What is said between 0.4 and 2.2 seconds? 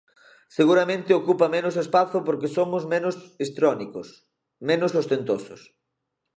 Seguramente ocupa menos espazo